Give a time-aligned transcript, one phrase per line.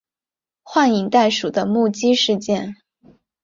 [0.63, 2.75] 幻影袋鼠的目击事件。